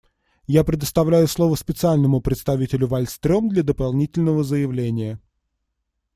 [0.47, 5.21] Я предоставляю слово Специальному представителю Вальстрём для дополнительного заявления.